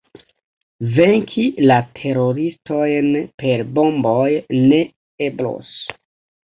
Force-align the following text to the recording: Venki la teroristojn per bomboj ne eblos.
Venki 0.95 1.45
la 1.71 1.77
teroristojn 2.01 3.11
per 3.45 3.65
bomboj 3.79 4.27
ne 4.67 4.85
eblos. 5.31 5.81